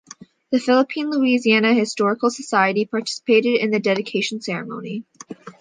[0.51, 5.05] The Philippine-Louisiana Historical Society participated in the dedication ceremony.